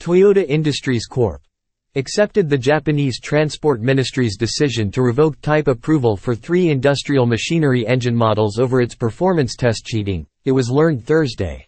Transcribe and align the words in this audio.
Toyota 0.00 0.46
Industries 0.48 1.04
Corp. 1.04 1.42
accepted 1.94 2.48
the 2.48 2.56
Japanese 2.56 3.20
Transport 3.20 3.82
Ministry's 3.82 4.38
decision 4.38 4.90
to 4.92 5.02
revoke 5.02 5.38
type 5.42 5.68
approval 5.68 6.16
for 6.16 6.34
three 6.34 6.70
industrial 6.70 7.26
machinery 7.26 7.86
engine 7.86 8.16
models 8.16 8.58
over 8.58 8.80
its 8.80 8.94
performance 8.94 9.56
test 9.56 9.84
cheating, 9.84 10.26
it 10.46 10.52
was 10.52 10.70
learned 10.70 11.04
Thursday. 11.04 11.66